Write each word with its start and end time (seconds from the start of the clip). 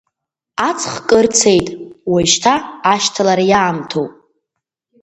Аҵх 0.69 0.93
кыр 1.07 1.25
цеит, 1.37 1.67
уажәшьҭа 2.11 2.53
ашьҭалара 2.93 3.45
иаамҭоуп. 3.51 4.11